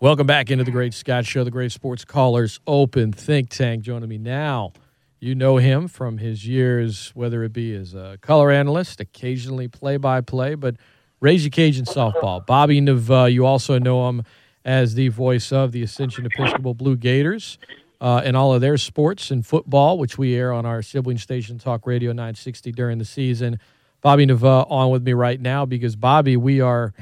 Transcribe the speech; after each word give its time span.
Welcome 0.00 0.28
back 0.28 0.48
into 0.48 0.62
the 0.62 0.70
Great 0.70 0.94
Scott 0.94 1.26
Show, 1.26 1.42
the 1.42 1.50
Great 1.50 1.72
Sports 1.72 2.04
Callers 2.04 2.60
Open 2.68 3.12
Think 3.12 3.50
Tank. 3.50 3.82
Joining 3.82 4.08
me 4.08 4.16
now, 4.16 4.72
you 5.18 5.34
know 5.34 5.56
him 5.56 5.88
from 5.88 6.18
his 6.18 6.46
years, 6.46 7.10
whether 7.16 7.42
it 7.42 7.52
be 7.52 7.74
as 7.74 7.94
a 7.94 8.16
color 8.20 8.52
analyst, 8.52 9.00
occasionally 9.00 9.66
play-by-play, 9.66 10.54
but 10.54 10.76
Ragin' 11.18 11.50
Cajun 11.50 11.84
softball. 11.84 12.46
Bobby 12.46 12.80
Neveaux, 12.80 13.32
you 13.32 13.44
also 13.44 13.80
know 13.80 14.08
him 14.08 14.22
as 14.64 14.94
the 14.94 15.08
voice 15.08 15.50
of 15.50 15.72
the 15.72 15.82
Ascension 15.82 16.24
Episcopal 16.26 16.74
Blue 16.74 16.96
Gators 16.96 17.58
uh, 18.00 18.22
and 18.24 18.36
all 18.36 18.54
of 18.54 18.60
their 18.60 18.76
sports 18.76 19.32
and 19.32 19.44
football, 19.44 19.98
which 19.98 20.16
we 20.16 20.36
air 20.36 20.52
on 20.52 20.64
our 20.64 20.80
sibling 20.80 21.18
station, 21.18 21.58
Talk 21.58 21.88
Radio 21.88 22.12
960, 22.12 22.70
during 22.70 22.98
the 22.98 23.04
season. 23.04 23.58
Bobby 24.00 24.26
Neveaux 24.26 24.64
on 24.70 24.90
with 24.92 25.02
me 25.02 25.12
right 25.12 25.40
now 25.40 25.66
because, 25.66 25.96
Bobby, 25.96 26.36
we 26.36 26.60
are 26.60 26.94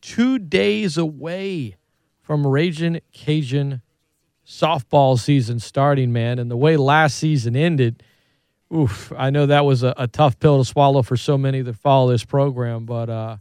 two 0.00 0.38
days 0.38 0.96
away 0.96 1.76
from 2.28 2.46
Ragin' 2.46 3.00
Cajun 3.10 3.80
softball 4.46 5.18
season 5.18 5.58
starting, 5.58 6.12
man. 6.12 6.38
And 6.38 6.50
the 6.50 6.58
way 6.58 6.76
last 6.76 7.16
season 7.16 7.56
ended, 7.56 8.02
oof, 8.70 9.10
I 9.16 9.30
know 9.30 9.46
that 9.46 9.64
was 9.64 9.82
a, 9.82 9.94
a 9.96 10.06
tough 10.06 10.38
pill 10.38 10.58
to 10.58 10.64
swallow 10.66 11.00
for 11.00 11.16
so 11.16 11.38
many 11.38 11.62
that 11.62 11.76
follow 11.76 12.12
this 12.12 12.26
program. 12.26 12.84
But 12.84 13.08
uh, 13.08 13.36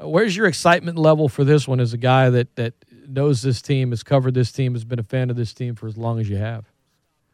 where's 0.00 0.36
your 0.36 0.44
excitement 0.44 0.98
level 0.98 1.30
for 1.30 1.44
this 1.44 1.66
one 1.66 1.80
as 1.80 1.94
a 1.94 1.96
guy 1.96 2.28
that, 2.28 2.54
that 2.56 2.74
knows 3.08 3.40
this 3.40 3.62
team, 3.62 3.88
has 3.88 4.02
covered 4.02 4.34
this 4.34 4.52
team, 4.52 4.74
has 4.74 4.84
been 4.84 4.98
a 4.98 5.02
fan 5.02 5.30
of 5.30 5.36
this 5.36 5.54
team 5.54 5.74
for 5.74 5.86
as 5.86 5.96
long 5.96 6.20
as 6.20 6.28
you 6.28 6.36
have? 6.36 6.66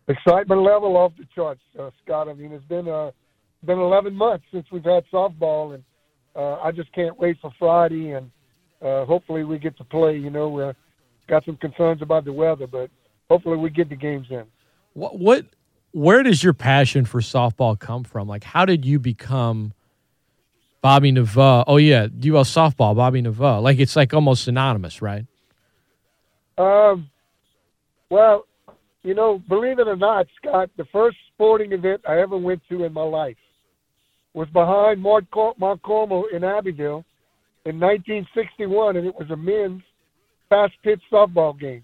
Excitement 0.07 0.62
level 0.62 0.96
off 0.96 1.15
the 1.19 1.27
charts, 1.34 1.62
uh, 1.80 1.91
Scott. 2.05 2.29
I 2.29 2.34
mean, 2.34 2.52
it's 2.52 2.65
been 2.66 2.87
uh, 2.87 3.10
been 3.65 3.80
11 3.80 4.15
months 4.15 4.45
since 4.52 4.66
we've 4.71 4.84
had 4.84 5.02
softball, 5.12 5.74
and 5.74 5.82
uh, 6.37 6.60
I 6.60 6.71
just 6.71 6.93
can't 6.93 7.19
wait 7.19 7.38
for 7.43 7.52
Friday, 7.59 8.12
and 8.12 8.30
uh, 8.80 9.05
hopefully 9.05 9.43
we 9.43 9.59
get 9.59 9.77
to 9.79 9.84
play. 9.84 10.16
You 10.16 10.30
know, 10.30 10.48
we're 10.48 10.74
got 11.28 11.44
some 11.44 11.56
concerns 11.56 12.02
about 12.02 12.24
the 12.24 12.32
weather, 12.32 12.66
but 12.66 12.90
hopefully 13.28 13.56
we 13.56 13.70
get 13.70 13.88
the 13.88 13.96
games 13.96 14.26
in. 14.30 14.45
What 14.95 15.18
what 15.18 15.46
where 15.92 16.23
does 16.23 16.42
your 16.42 16.52
passion 16.52 17.04
for 17.04 17.20
softball 17.20 17.79
come 17.79 18.04
from? 18.04 18.29
Like 18.29 18.45
how 18.45 18.64
did 18.64 18.84
you 18.84 18.98
become 18.98 19.73
Bobby 20.80 21.12
Neveaux? 21.12 21.64
Oh 21.66 21.76
yeah, 21.76 22.04
UL 22.04 22.45
softball, 22.45 22.95
Bobby 22.96 23.23
Neveaux. 23.23 23.62
Like 23.62 23.79
it's 23.79 23.96
like 23.96 24.12
almost 24.12 24.45
synonymous, 24.45 25.02
right? 25.02 25.26
Um 26.59 27.10
well, 28.10 28.46
you 29.02 29.14
know, 29.14 29.42
believe 29.48 29.79
it 29.79 29.88
or 29.88 29.96
not, 29.96 30.26
Scott, 30.36 30.70
the 30.76 30.84
first 30.92 31.16
sporting 31.34 31.73
event 31.73 32.02
I 32.07 32.20
ever 32.20 32.36
went 32.36 32.62
to 32.68 32.84
in 32.84 32.92
my 32.92 33.02
life 33.02 33.36
was 34.34 34.48
behind 34.51 35.02
Mount 35.02 35.82
Carmel 35.82 36.26
in 36.32 36.45
Abbeville 36.45 37.04
in 37.64 37.79
1961, 37.79 38.96
and 38.96 39.07
it 39.07 39.14
was 39.14 39.30
a 39.30 39.36
men's 39.36 39.82
fast 40.52 40.74
pitch 40.82 41.00
softball 41.10 41.58
game. 41.58 41.82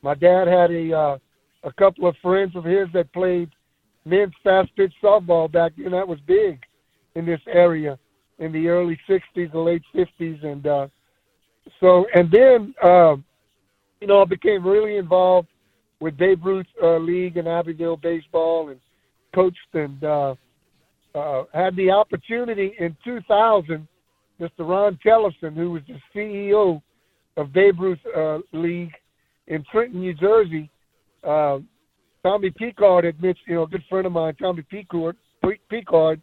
My 0.00 0.14
dad 0.14 0.46
had 0.46 0.70
a 0.70 0.92
uh, 0.92 1.18
a 1.64 1.72
couple 1.72 2.06
of 2.06 2.14
friends 2.22 2.54
of 2.54 2.62
his 2.62 2.86
that 2.92 3.12
played 3.12 3.50
men's 4.04 4.32
fast 4.44 4.68
pitch 4.76 4.92
softball 5.02 5.50
back 5.50 5.72
then. 5.76 5.90
That 5.90 6.06
was 6.06 6.20
big 6.20 6.60
in 7.16 7.26
this 7.26 7.40
area 7.48 7.98
in 8.38 8.52
the 8.52 8.68
early 8.68 8.96
'60s, 9.08 9.50
the 9.50 9.58
late 9.58 9.82
'50s, 9.92 10.44
and 10.44 10.66
uh, 10.68 10.86
so 11.80 12.06
and 12.14 12.30
then 12.30 12.74
uh, 12.80 13.16
you 14.00 14.06
know 14.06 14.22
I 14.22 14.24
became 14.24 14.64
really 14.64 14.98
involved 14.98 15.48
with 15.98 16.16
Babe 16.16 16.46
Ruth 16.46 16.66
uh, 16.80 16.98
League 16.98 17.38
and 17.38 17.48
Abbeville 17.48 17.96
baseball, 17.96 18.68
and 18.68 18.78
coached 19.34 19.74
and 19.74 20.04
uh, 20.04 20.34
uh, 21.12 21.42
had 21.52 21.74
the 21.74 21.90
opportunity 21.90 22.72
in 22.78 22.96
2000. 23.04 23.88
Mr. 24.38 24.68
Ron 24.68 24.98
Tellefson, 25.02 25.54
who 25.54 25.70
was 25.70 25.82
the 25.88 25.98
CEO 26.14 26.82
of 27.36 27.52
Babe 27.52 27.80
Ruth 27.80 27.98
uh, 28.16 28.38
League 28.52 28.92
in 29.46 29.64
Trenton, 29.70 30.00
New 30.00 30.14
Jersey. 30.14 30.70
Uh, 31.22 31.58
Tommy 32.22 32.50
Picard 32.50 33.04
admits, 33.04 33.38
you 33.46 33.54
know, 33.54 33.62
a 33.64 33.68
good 33.68 33.84
friend 33.88 34.06
of 34.06 34.12
mine, 34.12 34.34
Tommy 34.36 34.62
Picard, 34.62 35.16
Picard, 35.70 36.20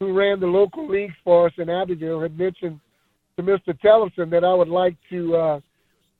who 0.00 0.12
ran 0.12 0.40
the 0.40 0.46
local 0.46 0.88
leagues 0.88 1.14
for 1.22 1.46
us 1.46 1.52
in 1.58 1.70
Abbeville, 1.70 2.20
had 2.20 2.36
mentioned 2.36 2.80
to 3.36 3.42
Mr. 3.42 3.78
Tellison 3.80 4.30
that 4.30 4.44
I 4.44 4.52
would 4.52 4.68
like 4.68 4.96
to 5.10 5.36
uh, 5.36 5.60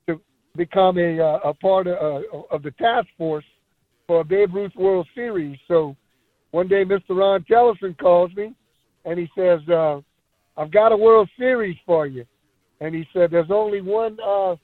to 0.06 0.20
become 0.56 0.98
a 0.98 1.20
uh, 1.20 1.38
a 1.44 1.54
part 1.54 1.86
of, 1.86 1.96
uh, 1.96 2.38
of 2.50 2.62
the 2.62 2.70
task 2.72 3.08
force 3.18 3.44
for 4.06 4.20
a 4.20 4.24
Babe 4.24 4.54
Ruth 4.54 4.74
World 4.76 5.08
Series. 5.14 5.58
So 5.66 5.96
one 6.52 6.68
day, 6.68 6.84
Mr. 6.84 7.10
Ron 7.10 7.44
Tellison 7.44 7.94
calls 7.98 8.30
me 8.36 8.54
and 9.04 9.18
he 9.18 9.28
says, 9.36 9.60
uh, 9.68 10.00
"I've 10.56 10.70
got 10.70 10.92
a 10.92 10.96
World 10.96 11.28
Series 11.38 11.76
for 11.84 12.06
you." 12.06 12.24
And 12.80 12.94
he 12.94 13.06
said, 13.12 13.30
"There's 13.30 13.50
only 13.50 13.80
one 13.80 14.18
uh, 14.24 14.56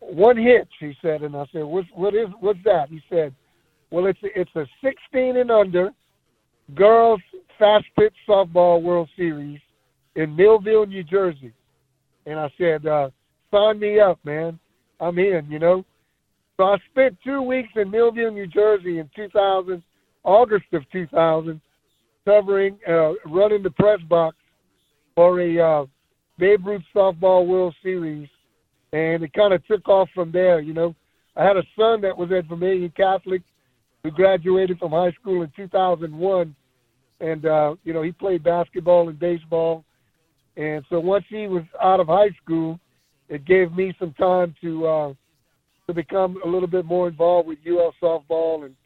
one 0.00 0.36
hitch." 0.36 0.70
He 0.80 0.94
said, 1.02 1.22
and 1.22 1.36
I 1.36 1.44
said, 1.52 1.64
"What 1.64 1.84
what 1.94 2.14
is 2.14 2.28
what's 2.40 2.58
that?" 2.64 2.88
He 2.90 3.00
said, 3.08 3.34
"Well, 3.90 4.06
it's 4.06 4.22
a, 4.22 4.40
it's 4.40 4.54
a 4.56 4.66
16 4.82 5.36
and 5.36 5.50
under 5.50 5.90
girls 6.74 7.20
fast 7.58 7.86
pitch 7.98 8.14
softball 8.28 8.82
World 8.82 9.08
Series 9.16 9.60
in 10.16 10.34
Millville, 10.36 10.86
New 10.86 11.04
Jersey." 11.04 11.52
And 12.26 12.38
I 12.38 12.50
said, 12.58 12.86
uh, 12.86 13.10
"Sign 13.50 13.78
me 13.78 14.00
up, 14.00 14.18
man. 14.24 14.58
I'm 15.00 15.18
in." 15.18 15.46
You 15.50 15.58
know. 15.58 15.84
So 16.56 16.64
I 16.64 16.76
spent 16.90 17.16
two 17.24 17.40
weeks 17.40 17.68
in 17.76 17.88
Millville, 17.88 18.32
New 18.32 18.48
Jersey 18.48 18.98
in 18.98 19.08
2000, 19.14 19.80
August 20.24 20.64
of 20.72 20.82
2000, 20.90 21.60
covering, 22.24 22.76
uh, 22.86 23.12
running 23.26 23.62
the 23.62 23.70
press 23.70 24.00
box 24.08 24.36
for 25.14 25.40
a 25.40 25.60
uh, 25.60 25.86
Babe 26.38 26.66
Ruth 26.66 26.82
Softball 26.94 27.46
World 27.46 27.74
Series, 27.82 28.28
and 28.92 29.22
it 29.22 29.32
kind 29.32 29.52
of 29.52 29.66
took 29.66 29.88
off 29.88 30.08
from 30.14 30.30
there. 30.30 30.60
You 30.60 30.72
know, 30.72 30.94
I 31.36 31.44
had 31.44 31.56
a 31.56 31.62
son 31.76 32.00
that 32.02 32.16
was 32.16 32.30
at 32.30 32.46
Vermilion 32.46 32.92
Catholic 32.96 33.42
who 34.02 34.10
graduated 34.12 34.78
from 34.78 34.92
high 34.92 35.10
school 35.12 35.42
in 35.42 35.52
2001, 35.56 36.54
and 37.20 37.46
uh, 37.46 37.74
you 37.82 37.92
know 37.92 38.02
he 38.02 38.12
played 38.12 38.44
basketball 38.44 39.08
and 39.08 39.18
baseball, 39.18 39.84
and 40.56 40.84
so 40.88 41.00
once 41.00 41.24
he 41.28 41.48
was 41.48 41.64
out 41.82 41.98
of 41.98 42.06
high 42.06 42.30
school, 42.42 42.78
it 43.28 43.44
gave 43.44 43.72
me 43.72 43.92
some 43.98 44.12
time 44.14 44.54
to 44.60 44.86
uh, 44.86 45.12
to 45.88 45.94
become 45.94 46.40
a 46.44 46.48
little 46.48 46.68
bit 46.68 46.84
more 46.84 47.08
involved 47.08 47.48
with 47.48 47.58
UL 47.66 47.92
softball, 48.00 48.64
and 48.64 48.76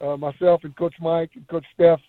uh, 0.00 0.16
myself 0.16 0.62
and 0.64 0.76
Coach 0.76 0.94
Mike 1.00 1.30
and 1.36 1.46
Coach 1.46 1.64
Steph 1.74 2.00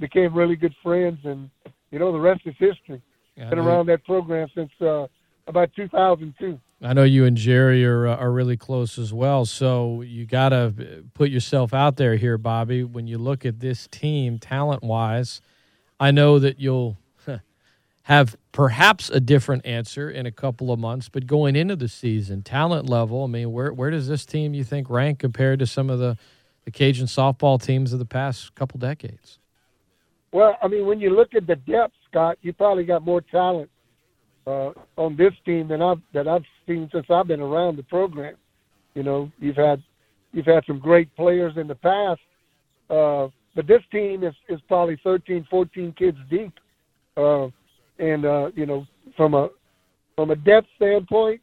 became 0.00 0.32
really 0.32 0.56
good 0.56 0.74
friends, 0.82 1.18
and 1.24 1.50
you 1.90 1.98
know 1.98 2.12
the 2.12 2.18
rest 2.18 2.40
is 2.46 2.54
history. 2.58 3.02
Been 3.38 3.58
around 3.58 3.86
that 3.86 4.04
program 4.04 4.48
since 4.54 4.70
uh, 4.80 5.06
about 5.46 5.70
2002. 5.76 6.58
I 6.82 6.92
know 6.92 7.04
you 7.04 7.24
and 7.24 7.36
Jerry 7.36 7.84
are 7.84 8.06
uh, 8.06 8.16
are 8.16 8.30
really 8.30 8.56
close 8.56 8.98
as 8.98 9.12
well. 9.12 9.44
So 9.44 10.02
you 10.02 10.26
got 10.26 10.50
to 10.50 11.04
put 11.14 11.30
yourself 11.30 11.72
out 11.72 11.96
there 11.96 12.16
here, 12.16 12.38
Bobby. 12.38 12.84
When 12.84 13.06
you 13.06 13.18
look 13.18 13.44
at 13.44 13.60
this 13.60 13.88
team, 13.88 14.38
talent 14.38 14.82
wise, 14.82 15.40
I 15.98 16.10
know 16.10 16.38
that 16.38 16.60
you'll 16.60 16.98
have 18.08 18.36
perhaps 18.52 19.10
a 19.10 19.20
different 19.20 19.66
answer 19.66 20.10
in 20.10 20.24
a 20.24 20.32
couple 20.32 20.72
of 20.72 20.78
months. 20.78 21.10
But 21.10 21.26
going 21.26 21.54
into 21.54 21.76
the 21.76 21.88
season, 21.88 22.42
talent 22.42 22.88
level, 22.88 23.24
I 23.24 23.26
mean, 23.26 23.52
where 23.52 23.70
where 23.70 23.90
does 23.90 24.08
this 24.08 24.24
team 24.24 24.54
you 24.54 24.64
think 24.64 24.88
rank 24.88 25.18
compared 25.18 25.58
to 25.58 25.66
some 25.66 25.90
of 25.90 25.98
the 25.98 26.16
the 26.64 26.70
Cajun 26.70 27.06
softball 27.06 27.62
teams 27.62 27.92
of 27.92 27.98
the 27.98 28.06
past 28.06 28.54
couple 28.54 28.78
decades? 28.78 29.38
Well, 30.32 30.56
I 30.62 30.68
mean, 30.68 30.86
when 30.86 31.00
you 31.00 31.14
look 31.14 31.34
at 31.34 31.46
the 31.46 31.56
depth, 31.56 31.96
Scott, 32.10 32.38
you 32.42 32.52
probably 32.52 32.84
got 32.84 33.04
more 33.04 33.20
talent 33.20 33.70
uh, 34.46 34.70
on 34.96 35.16
this 35.16 35.32
team 35.44 35.68
than 35.68 35.82
I've 35.82 36.00
that 36.14 36.26
I've 36.26 36.44
seen 36.66 36.88
since 36.92 37.06
I've 37.10 37.26
been 37.26 37.40
around 37.40 37.76
the 37.76 37.82
program. 37.82 38.34
You 38.94 39.02
know, 39.02 39.30
you've 39.38 39.56
had 39.56 39.82
you've 40.32 40.46
had 40.46 40.64
some 40.66 40.78
great 40.78 41.14
players 41.16 41.54
in 41.56 41.68
the 41.68 41.74
past, 41.74 42.20
uh, 42.90 43.28
but 43.54 43.66
this 43.66 43.82
team 43.92 44.24
is 44.24 44.34
is 44.48 44.60
probably 44.68 44.98
13, 45.04 45.46
14 45.50 45.94
kids 45.98 46.18
deep, 46.30 46.52
uh, 47.16 47.48
and 47.98 48.24
uh, 48.24 48.50
you 48.54 48.66
know, 48.66 48.86
from 49.16 49.34
a 49.34 49.48
from 50.16 50.30
a 50.30 50.36
depth 50.36 50.68
standpoint. 50.76 51.40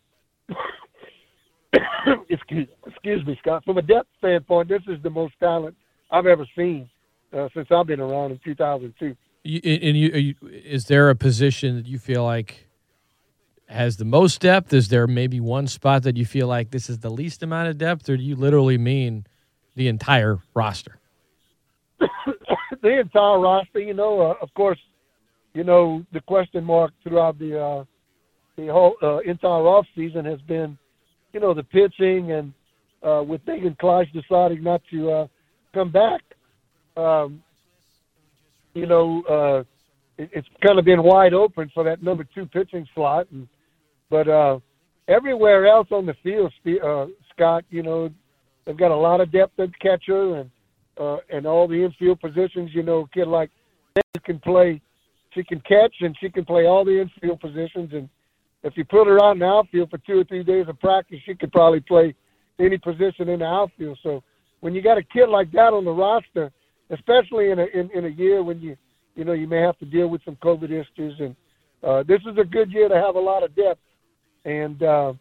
excuse, 2.30 2.68
excuse 2.88 3.26
me, 3.26 3.38
Scott. 3.41 3.64
From 3.66 3.78
a 3.78 3.82
depth 3.82 4.09
standpoint, 4.18 4.70
this 4.70 4.82
is 4.88 5.02
the 5.03 5.09
most 5.09 5.34
talent 5.40 5.76
I've 6.11 6.26
ever 6.26 6.46
seen 6.56 6.90
uh, 7.35 7.50
since 7.53 7.68
I've 7.72 7.88
been 7.88 8.00
around 8.00 8.32
in 8.32 8.40
2002. 8.44 9.16
You, 9.46 9.59
and 9.64 9.96
you, 9.96 10.09
you, 10.09 10.36
is 10.50 10.86
there 10.86 11.09
a 11.09 11.16
position 11.16 11.76
that 11.76 11.86
you 11.86 12.00
feel 12.00 12.24
like 12.24 12.68
has 13.68 13.97
the 13.97 14.06
most 14.06 14.42
depth? 14.42 14.74
Is 14.74 14.88
there 14.88 15.06
maybe 15.06 15.40
one 15.40 15.68
spot 15.68 16.02
that 16.03 16.18
you 16.18 16.26
feel 16.26 16.47
like 16.47 16.72
this 16.72 16.90
is 16.90 17.00
the 17.00 17.12
least 17.12 17.44
amount 17.44 17.70
of 17.70 17.78
depth, 17.78 18.09
or 18.09 18.18
do 18.18 18.24
you 18.24 18.36
literally 18.36 18.80
mean 18.80 19.28
the 19.76 19.88
entire 19.88 20.40
roster? 20.56 20.97
the 22.00 23.00
entire 23.00 23.40
roster, 23.40 23.80
you 23.80 23.94
know. 23.94 24.20
Uh, 24.20 24.36
of 24.42 24.52
course, 24.56 24.80
you 25.53 25.64
know 25.64 26.03
the 26.12 26.22
question 26.22 26.64
mark 26.64 26.92
throughout 27.03 27.38
the 27.38 27.59
uh, 27.59 27.84
the 28.58 28.68
whole 28.68 28.96
uh, 29.03 29.20
entire 29.20 29.68
off 29.68 29.86
season 29.96 30.26
has 30.26 30.42
been, 30.42 30.78
you 31.34 31.40
know, 31.40 31.53
the 31.53 31.64
pitching 31.64 32.32
and 32.32 32.53
uh, 33.03 33.22
with 33.22 33.42
Megan 33.46 33.76
Kleist 33.80 34.12
deciding 34.14 34.64
not 34.64 34.82
to 34.90 35.12
uh, 35.12 35.28
come 35.74 35.92
back 35.92 36.22
um, 36.97 37.44
you 38.75 38.85
know, 38.85 39.23
uh, 39.23 40.22
it, 40.22 40.29
it's 40.33 40.47
kind 40.66 40.77
of 40.77 40.85
been 40.85 41.01
wide 41.01 41.33
open 41.33 41.72
for 41.73 41.83
that 41.83 42.03
number 42.03 42.23
two 42.35 42.45
pitching 42.45 42.87
slot. 42.93 43.27
And, 43.31 43.47
but, 44.09 44.27
uh, 44.27 44.59
everywhere 45.07 45.67
else 45.67 45.87
on 45.91 46.05
the 46.05 46.16
field, 46.23 46.51
uh, 46.83 47.07
Scott, 47.33 47.63
you 47.69 47.83
know, 47.83 48.09
they've 48.66 48.77
got 48.77 48.91
a 48.91 48.95
lot 48.95 49.22
of 49.22 49.31
depth 49.31 49.59
at 49.59 49.77
catcher 49.79 50.35
and 50.37 50.51
uh, 50.97 51.17
and 51.29 51.45
all 51.45 51.67
the 51.67 51.83
infield 51.83 52.19
positions. 52.22 52.72
You 52.73 52.83
know, 52.83 53.07
kid 53.13 53.27
like 53.27 53.51
that 53.95 54.23
can 54.23 54.39
play. 54.39 54.81
She 55.33 55.43
can 55.43 55.59
catch 55.61 55.93
and 55.99 56.16
she 56.19 56.29
can 56.29 56.45
play 56.45 56.66
all 56.66 56.85
the 56.85 57.01
infield 57.01 57.41
positions. 57.41 57.91
And 57.91 58.07
if 58.63 58.77
you 58.77 58.85
put 58.85 59.07
her 59.07 59.22
out 59.22 59.33
in 59.33 59.39
the 59.39 59.45
outfield 59.45 59.89
for 59.89 59.97
two 59.99 60.19
or 60.19 60.23
three 60.23 60.43
days 60.43 60.66
of 60.69 60.79
practice, 60.79 61.19
she 61.25 61.35
could 61.35 61.51
probably 61.51 61.81
play 61.81 62.16
any 62.57 62.77
position 62.77 63.27
in 63.27 63.39
the 63.39 63.45
outfield. 63.45 63.99
So 64.01 64.23
when 64.61 64.73
you 64.73 64.81
got 64.81 64.97
a 64.97 65.03
kid 65.03 65.27
like 65.27 65.51
that 65.51 65.73
on 65.73 65.83
the 65.83 65.91
roster, 65.91 66.51
especially 66.90 67.52
in 67.52 67.59
a 67.59 67.66
in, 67.66 67.90
in 67.93 68.05
a 68.05 68.09
year 68.09 68.43
when 68.43 68.59
you 68.59 68.76
you 69.16 69.23
know 69.26 69.34
you 69.34 69.47
may 69.47 69.61
have 69.61 69.78
to 69.79 69.85
deal 69.85 70.08
with 70.08 70.22
some 70.26 70.35
COVID 70.37 70.66
issues, 70.66 71.16
and 71.20 71.35
uh, 71.84 72.03
this 72.03 72.22
is 72.22 72.37
a 72.37 72.43
good 72.43 72.72
year 72.72 72.90
to 72.90 72.96
have 72.96 73.16
a 73.16 73.20
lot 73.20 73.43
of 73.43 73.55
depth. 73.55 73.82
And 74.46 74.82
uh, 74.84 75.14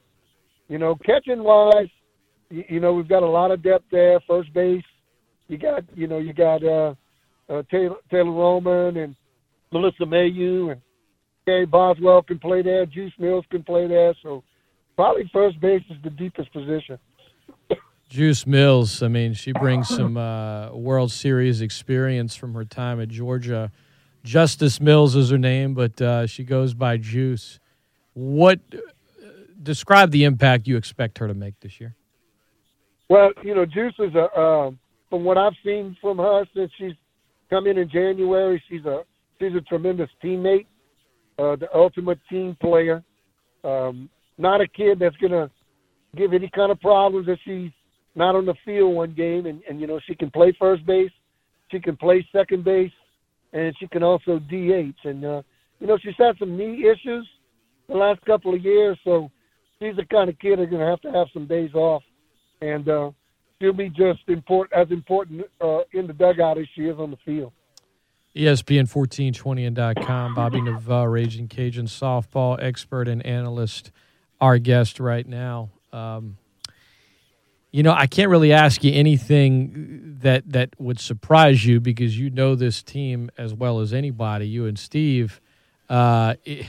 you 0.68 0.78
know, 0.78 0.96
catching 1.04 1.42
wise, 1.42 1.88
you, 2.50 2.64
you 2.68 2.80
know 2.80 2.92
we've 2.92 3.08
got 3.08 3.22
a 3.22 3.28
lot 3.28 3.50
of 3.50 3.62
depth 3.62 3.84
there. 3.90 4.20
First 4.26 4.52
base, 4.52 4.84
you 5.48 5.58
got 5.58 5.84
you 5.94 6.06
know 6.06 6.18
you 6.18 6.32
got 6.32 6.62
uh, 6.64 6.94
uh, 7.48 7.62
Taylor, 7.70 7.96
Taylor 8.10 8.32
Roman 8.32 8.96
and 8.96 9.16
Melissa 9.72 10.06
Mayeux 10.06 10.70
and 10.70 10.80
Gary 11.46 11.66
Boswell 11.66 12.22
can 12.22 12.38
play 12.38 12.62
there. 12.62 12.86
Juice 12.86 13.12
Mills 13.18 13.44
can 13.50 13.62
play 13.62 13.86
there. 13.86 14.14
So 14.22 14.42
probably 14.96 15.28
first 15.32 15.60
base 15.60 15.82
is 15.90 15.96
the 16.02 16.10
deepest 16.10 16.52
position. 16.52 16.98
Juice 18.08 18.46
Mills, 18.46 19.02
I 19.02 19.08
mean, 19.08 19.34
she 19.34 19.52
brings 19.52 19.88
some 19.88 20.16
uh, 20.16 20.70
World 20.70 21.10
Series 21.10 21.60
experience 21.60 22.36
from 22.36 22.54
her 22.54 22.64
time 22.64 23.00
at 23.00 23.08
Georgia. 23.08 23.72
Justice 24.22 24.80
Mills 24.80 25.16
is 25.16 25.30
her 25.30 25.38
name, 25.38 25.74
but 25.74 26.00
uh, 26.00 26.26
she 26.26 26.44
goes 26.44 26.74
by 26.74 26.96
Juice. 26.96 27.58
What 28.14 28.60
uh, 28.72 28.78
describe 29.62 30.10
the 30.12 30.24
impact 30.24 30.66
you 30.66 30.76
expect 30.76 31.18
her 31.18 31.26
to 31.26 31.34
make 31.34 31.58
this 31.60 31.80
year? 31.80 31.94
Well, 33.08 33.30
you 33.42 33.54
know, 33.54 33.66
Juice 33.66 33.94
is 33.98 34.14
a 34.14 34.40
um, 34.40 34.78
from 35.10 35.24
what 35.24 35.36
I've 35.36 35.52
seen 35.64 35.96
from 36.00 36.18
her 36.18 36.44
since 36.54 36.72
she's 36.78 36.94
come 37.50 37.66
in 37.66 37.78
in 37.78 37.88
January, 37.90 38.62
she's 38.68 38.84
a 38.84 39.02
she's 39.38 39.54
a 39.54 39.60
tremendous 39.60 40.08
teammate, 40.22 40.66
uh, 41.38 41.56
the 41.56 41.68
ultimate 41.74 42.18
team 42.30 42.56
player. 42.60 43.02
Um, 43.62 44.08
not 44.38 44.60
a 44.60 44.66
kid 44.66 44.98
that's 44.98 45.16
gonna 45.16 45.50
give 46.16 46.32
any 46.32 46.48
kind 46.48 46.72
of 46.72 46.80
problems 46.80 47.28
if 47.28 47.38
she's 47.44 47.70
not 48.14 48.34
on 48.36 48.46
the 48.46 48.54
field 48.64 48.94
one 48.94 49.14
game, 49.14 49.46
and, 49.46 49.62
and 49.68 49.80
you 49.80 49.86
know 49.86 50.00
she 50.06 50.14
can 50.14 50.30
play 50.30 50.54
first 50.58 50.84
base, 50.86 51.10
she 51.70 51.80
can 51.80 51.96
play 51.96 52.26
second 52.32 52.64
base, 52.64 52.92
and 53.52 53.74
she 53.78 53.86
can 53.88 54.02
also 54.02 54.38
DH. 54.38 55.04
And 55.04 55.24
uh, 55.24 55.42
you 55.80 55.86
know 55.86 55.98
she's 55.98 56.14
had 56.18 56.36
some 56.38 56.56
knee 56.56 56.86
issues 56.88 57.28
the 57.88 57.96
last 57.96 58.20
couple 58.24 58.54
of 58.54 58.62
years, 58.62 58.98
so 59.04 59.30
she's 59.78 59.96
the 59.96 60.04
kind 60.06 60.30
of 60.30 60.38
kid 60.38 60.58
that's 60.58 60.70
gonna 60.70 60.88
have 60.88 61.00
to 61.02 61.12
have 61.12 61.28
some 61.32 61.46
days 61.46 61.74
off, 61.74 62.02
and 62.60 62.88
uh, 62.88 63.10
she'll 63.60 63.72
be 63.72 63.88
just 63.90 64.20
important 64.28 64.72
as 64.80 64.90
important 64.90 65.42
uh, 65.60 65.80
in 65.92 66.06
the 66.06 66.12
dugout 66.12 66.58
as 66.58 66.66
she 66.74 66.82
is 66.82 66.98
on 66.98 67.10
the 67.10 67.18
field. 67.24 67.52
ESPN 68.36 68.92
1420 68.92 69.64
and 69.64 69.76
.com. 70.04 70.34
Bobby 70.34 70.60
Neveaux, 70.60 71.10
Ragin' 71.10 71.46
Cajun 71.46 71.86
softball 71.86 72.60
expert 72.60 73.06
and 73.06 73.24
analyst, 73.24 73.92
our 74.40 74.58
guest 74.58 74.98
right 74.98 75.26
now. 75.26 75.70
Um, 75.92 76.36
you 77.74 77.82
know, 77.82 77.92
I 77.92 78.06
can't 78.06 78.30
really 78.30 78.52
ask 78.52 78.84
you 78.84 78.92
anything 78.92 80.18
that 80.20 80.48
that 80.52 80.70
would 80.78 81.00
surprise 81.00 81.66
you 81.66 81.80
because 81.80 82.16
you 82.16 82.30
know 82.30 82.54
this 82.54 82.84
team 82.84 83.32
as 83.36 83.52
well 83.52 83.80
as 83.80 83.92
anybody. 83.92 84.46
You 84.46 84.66
and 84.66 84.78
Steve. 84.78 85.40
Uh, 85.88 86.34
it, 86.44 86.66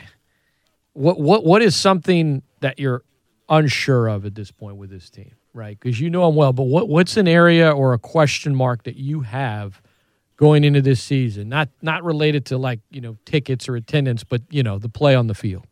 what 0.93 1.19
what 1.19 1.45
what 1.45 1.61
is 1.61 1.75
something 1.75 2.41
that 2.61 2.79
you're 2.79 3.03
unsure 3.49 4.07
of 4.07 4.25
at 4.25 4.33
this 4.33 4.49
point 4.49 4.77
with 4.77 4.89
this 4.89 5.11
team, 5.11 5.35
right? 5.53 5.79
Because 5.79 6.01
you 6.01 6.09
know 6.09 6.25
them 6.25 6.35
well, 6.35 6.53
but 6.53 6.63
what 6.63 6.89
what's 6.89 7.17
an 7.17 7.27
area 7.27 7.69
or 7.69 7.93
a 7.93 7.99
question 7.99 8.55
mark 8.55 8.81
that 8.85 8.95
you 8.95 9.21
have 9.21 9.83
going 10.37 10.63
into 10.63 10.81
this 10.81 11.03
season? 11.03 11.49
Not 11.49 11.69
not 11.83 12.03
related 12.03 12.47
to 12.47 12.57
like 12.57 12.79
you 12.89 13.01
know 13.01 13.15
tickets 13.25 13.69
or 13.69 13.75
attendance, 13.75 14.23
but 14.23 14.41
you 14.49 14.63
know 14.63 14.79
the 14.79 14.89
play 14.89 15.13
on 15.13 15.27
the 15.27 15.35
field. 15.35 15.67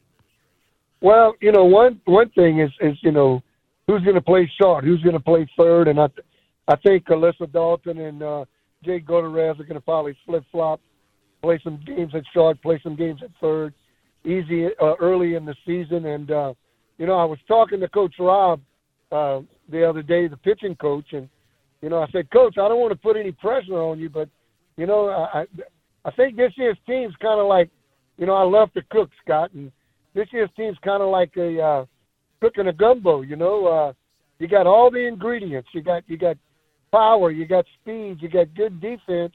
Well, 1.02 1.34
you 1.42 1.52
know 1.52 1.66
one 1.66 2.00
one 2.06 2.30
thing 2.30 2.60
is 2.60 2.70
is 2.80 3.00
you 3.02 3.12
know 3.12 3.42
who's 3.88 4.04
going 4.04 4.16
to 4.16 4.22
play 4.22 4.50
short, 4.62 4.84
who's 4.84 5.02
going 5.02 5.14
to 5.14 5.20
play 5.20 5.48
third, 5.58 5.88
and 5.88 6.00
I, 6.00 6.08
th- 6.08 6.26
I 6.68 6.76
think 6.78 7.06
Alyssa 7.06 7.52
Dalton 7.52 8.00
and 8.00 8.24
uh, 8.24 8.46
Jay 8.84 9.00
Gutierrez 9.00 9.60
are 9.60 9.64
going 9.64 9.76
to 9.76 9.82
probably 9.82 10.18
flip 10.26 10.44
flop, 10.52 10.80
play 11.42 11.60
some 11.64 11.80
games 11.86 12.14
at 12.16 12.24
short, 12.34 12.62
play 12.62 12.80
some 12.84 12.96
games 12.96 13.22
at 13.24 13.30
third, 13.42 13.74
easy 14.26 14.68
uh, 14.82 14.94
early 15.00 15.36
in 15.36 15.46
the 15.46 15.56
season. 15.66 16.06
And 16.06 16.32
uh, 16.32 16.54
you 16.98 17.06
know, 17.06 17.16
I 17.16 17.26
was 17.26 17.40
talking 17.48 17.80
to 17.82 17.88
Coach 17.90 18.16
Rob 18.20 18.62
uh, 19.12 19.42
the 19.70 19.88
other 19.88 20.02
day, 20.02 20.28
the 20.28 20.38
pitching 20.38 20.76
coach, 20.76 21.08
and 21.12 21.28
you 21.82 21.90
know, 21.90 22.02
I 22.02 22.08
said, 22.12 22.32
Coach, 22.32 22.58
I 22.58 22.70
don't 22.70 22.80
want 22.80 22.94
to 22.94 23.00
put 23.00 23.18
any 23.18 23.34
pressure 23.34 23.74
on 23.74 24.00
you, 24.00 24.10
but 24.10 24.30
you 24.78 24.86
know, 24.86 25.10
I 25.10 25.46
I 26.06 26.12
think 26.12 26.38
this 26.38 26.54
year's 26.56 26.78
team's 26.88 27.14
kind 27.22 27.40
of 27.40 27.48
like, 27.48 27.70
you 28.18 28.26
know, 28.26 28.36
I 28.36 28.44
love 28.44 28.72
to 28.74 28.82
cook, 28.90 29.10
Scott, 29.24 29.52
and 29.54 29.72
this 30.14 30.28
year's 30.32 30.50
team's 30.56 30.78
kind 30.84 31.02
of 31.02 31.10
like 31.10 31.32
a 31.38 31.62
uh, 31.62 31.86
cooking 32.44 32.68
a 32.68 32.74
gumbo. 32.74 33.22
You 33.22 33.38
know, 33.38 33.68
uh, 33.68 33.94
you 34.40 34.50
got 34.50 34.68
all 34.68 34.92
the 34.92 35.08
ingredients. 35.08 35.70
You 35.74 35.82
got 35.82 36.04
you 36.08 36.18
got 36.18 36.38
power. 36.92 37.32
You 37.32 37.46
got 37.46 37.66
speed. 37.82 38.18
You 38.20 38.28
got 38.28 38.54
good 38.54 38.82
defense. 38.82 39.34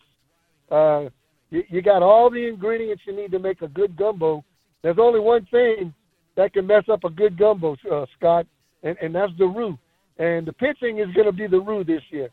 Uh, 0.71 1.09
you, 1.51 1.63
you 1.71 1.81
got 1.81 2.03
all 2.03 2.29
the 2.31 2.47
ingredients 2.47 3.03
you 3.07 3.17
need 3.17 3.31
to 3.31 3.39
make 3.39 3.63
a 3.63 3.69
good 3.69 3.97
gumbo. 3.97 4.45
There's 4.83 4.99
only 5.01 5.21
one 5.21 5.47
thing 5.51 5.95
that 6.37 6.53
can 6.53 6.67
mess 6.67 6.85
up 6.93 7.05
a 7.05 7.11
good 7.11 7.39
gumbo, 7.39 7.77
uh, 7.91 8.05
Scott, 8.19 8.47
and, 8.83 8.97
and 9.01 9.15
that's 9.15 9.33
the 9.39 9.47
roux. 9.47 9.79
And 10.19 10.47
the 10.47 10.53
pitching 10.53 10.99
is 10.99 11.07
going 11.15 11.27
to 11.27 11.33
be 11.33 11.47
the 11.47 11.59
roux 11.61 11.85
this 11.85 12.03
year. 12.11 12.29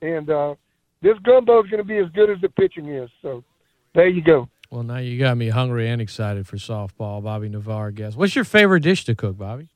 And 0.00 0.30
uh, 0.30 0.54
this 1.02 1.18
gumbo 1.22 1.62
is 1.62 1.70
going 1.70 1.82
to 1.82 1.86
be 1.86 1.98
as 1.98 2.10
good 2.14 2.30
as 2.30 2.38
the 2.40 2.48
pitching 2.48 2.88
is. 2.88 3.10
So 3.20 3.44
there 3.94 4.08
you 4.08 4.22
go. 4.22 4.48
Well, 4.70 4.82
now 4.82 4.96
you 4.96 5.18
got 5.18 5.36
me 5.36 5.50
hungry 5.50 5.88
and 5.90 6.00
excited 6.00 6.46
for 6.46 6.56
softball. 6.56 7.22
Bobby 7.22 7.50
Neveaux 7.50 7.94
guest. 7.94 8.16
What's 8.16 8.34
your 8.34 8.44
favorite 8.44 8.80
dish 8.80 9.04
to 9.04 9.14
cook, 9.14 9.36
Bobby? 9.36 9.68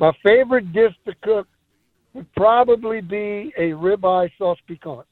My 0.00 0.12
favorite 0.22 0.72
dish 0.72 0.92
to 1.06 1.14
cook 1.22 1.46
would 2.12 2.32
probably 2.34 3.00
be 3.00 3.52
a 3.56 3.70
ribeye 3.70 4.30
sauce 4.38 4.58
piquant. 4.66 5.06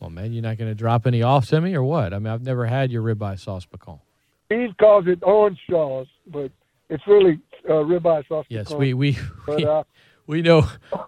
Well, 0.00 0.10
man, 0.10 0.32
you're 0.32 0.42
not 0.42 0.58
going 0.58 0.70
to 0.70 0.76
drop 0.76 1.06
any 1.06 1.22
off 1.22 1.46
to 1.48 1.60
me 1.60 1.74
or 1.74 1.82
what? 1.82 2.14
I 2.14 2.18
mean, 2.18 2.32
I've 2.32 2.42
never 2.42 2.66
had 2.66 2.92
your 2.92 3.02
ribeye 3.02 3.38
sauce 3.38 3.64
piquant. 3.64 4.00
Steve 4.46 4.70
calls 4.78 5.06
it 5.06 5.18
orange 5.22 5.58
sauce, 5.68 6.06
but 6.26 6.50
it's 6.88 7.06
really 7.06 7.40
uh, 7.68 7.72
ribeye 7.72 8.26
sauce. 8.28 8.46
Yes, 8.48 8.72
we 8.72 8.94
we 8.94 9.18
but, 9.44 9.62
uh, 9.62 9.84
we 10.26 10.40
know 10.40 10.66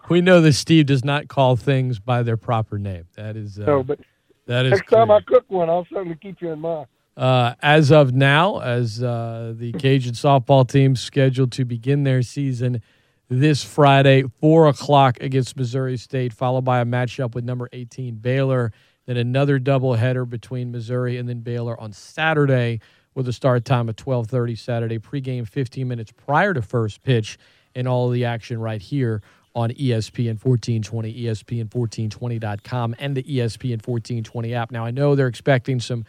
we 0.09 0.21
know 0.21 0.41
that 0.41 0.53
Steve 0.53 0.87
does 0.87 1.05
not 1.05 1.29
call 1.29 1.57
things 1.57 1.99
by 1.99 2.23
their 2.23 2.37
proper 2.37 2.79
name. 2.79 3.07
That 3.17 3.37
is 3.37 3.59
uh, 3.59 3.65
no, 3.65 3.83
but 3.83 4.00
that 4.47 4.67
is 4.67 4.73
next 4.73 4.89
clear. 4.89 5.00
time 5.00 5.11
I 5.11 5.21
cook 5.21 5.45
one, 5.49 5.71
I'll 5.71 5.87
certainly 5.91 6.19
keep 6.21 6.43
you 6.43 6.50
in 6.50 6.59
mind. 6.59 6.87
Uh, 7.21 7.55
as 7.61 7.93
of 7.93 8.15
now, 8.15 8.61
as 8.61 9.03
uh, 9.03 9.53
the 9.55 9.73
Cajun 9.73 10.15
softball 10.15 10.67
team 10.67 10.97
scheduled 10.97 11.53
to 11.53 11.67
begin 11.67 12.03
their 12.03 12.23
season 12.23 12.81
this 13.29 13.62
Friday, 13.62 14.25
4 14.41 14.69
o'clock 14.69 15.19
against 15.21 15.55
Missouri 15.55 15.99
State, 15.99 16.33
followed 16.33 16.65
by 16.65 16.81
a 16.81 16.85
matchup 16.87 17.35
with 17.35 17.45
number 17.45 17.69
18 17.75 18.15
Baylor, 18.15 18.73
then 19.05 19.19
another 19.19 19.61
doubleheader 19.61 20.27
between 20.27 20.73
Missouri 20.73 21.19
and 21.19 21.29
then 21.29 21.41
Baylor 21.41 21.79
on 21.79 21.93
Saturday 21.93 22.81
with 23.15 23.29
a 23.29 23.35
start 23.35 23.67
time 23.67 23.91
of 23.91 23.97
12:30 23.97 24.57
Saturday, 24.57 24.99
pregame 24.99 25.47
15 25.47 25.87
minutes 25.87 26.12
prior 26.17 26.55
to 26.55 26.62
first 26.62 27.03
pitch, 27.03 27.37
and 27.75 27.87
all 27.87 28.09
the 28.09 28.25
action 28.25 28.59
right 28.59 28.81
here 28.81 29.21
on 29.55 29.69
ESPN 29.73 30.43
1420, 30.43 31.25
ESPN1420.com, 31.25 32.95
and 32.99 33.15
the 33.15 33.25
ESPN 33.25 33.87
1420 33.87 34.55
app. 34.55 34.71
Now 34.71 34.87
I 34.87 34.91
know 34.91 35.15
they're 35.15 35.27
expecting 35.27 35.81
some 35.81 36.07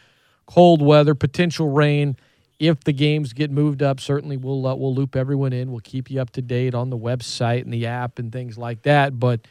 cold 0.52 0.82
weather, 0.82 1.16
potential 1.16 1.70
rain. 1.70 2.18
If 2.60 2.84
the 2.84 2.94
games 2.94 3.34
get 3.34 3.50
moved 3.50 3.82
up, 3.82 4.00
certainly 4.00 4.38
we'll 4.38 4.68
uh, 4.68 4.76
we'll 4.76 4.94
loop 4.94 5.16
everyone 5.16 5.54
in. 5.54 5.72
We'll 5.72 5.80
keep 5.80 6.12
you 6.12 6.22
up 6.22 6.32
to 6.32 6.42
date 6.42 6.76
on 6.76 6.90
the 6.90 6.98
website 6.98 7.64
and 7.64 7.74
the 7.74 7.88
app 7.88 8.20
and 8.20 8.32
things 8.32 8.58
like 8.58 8.84
that. 8.84 9.20
But 9.20 9.42